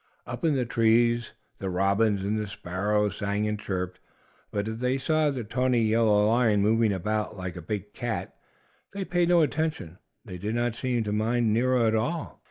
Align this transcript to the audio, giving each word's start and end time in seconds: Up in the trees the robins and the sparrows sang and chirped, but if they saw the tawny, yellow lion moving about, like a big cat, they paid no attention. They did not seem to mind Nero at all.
Up 0.25 0.43
in 0.43 0.55
the 0.55 0.65
trees 0.65 1.33
the 1.59 1.69
robins 1.69 2.23
and 2.25 2.35
the 2.35 2.47
sparrows 2.47 3.17
sang 3.17 3.47
and 3.47 3.59
chirped, 3.59 3.99
but 4.49 4.67
if 4.67 4.79
they 4.79 4.97
saw 4.97 5.29
the 5.29 5.43
tawny, 5.43 5.83
yellow 5.83 6.27
lion 6.27 6.59
moving 6.59 6.91
about, 6.91 7.37
like 7.37 7.55
a 7.55 7.61
big 7.61 7.93
cat, 7.93 8.33
they 8.93 9.05
paid 9.05 9.29
no 9.29 9.43
attention. 9.43 9.99
They 10.25 10.39
did 10.39 10.55
not 10.55 10.73
seem 10.73 11.03
to 11.03 11.11
mind 11.11 11.53
Nero 11.53 11.85
at 11.85 11.93
all. 11.93 12.39